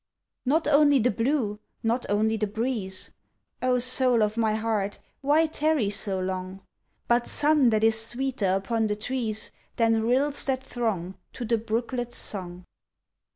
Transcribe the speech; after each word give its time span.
Not 0.47 0.67
only 0.67 0.97
the 0.97 1.11
blue, 1.11 1.59
not 1.83 2.07
only 2.09 2.35
the 2.35 2.47
breeze, 2.47 3.11
(Oh, 3.61 3.77
soul 3.77 4.23
o' 4.23 4.31
my 4.35 4.55
heart, 4.55 4.97
why 5.21 5.45
tarry 5.45 5.91
so 5.91 6.19
long!) 6.19 6.61
But 7.07 7.27
sun 7.27 7.69
that 7.69 7.83
is 7.83 8.01
sweeter 8.03 8.47
upon 8.55 8.87
the 8.87 8.95
trees 8.95 9.51
Than 9.75 10.01
rills 10.01 10.43
that 10.45 10.63
throng 10.63 11.19
To 11.33 11.45
the 11.45 11.59
brooklet's 11.59 12.17
song! 12.17 12.65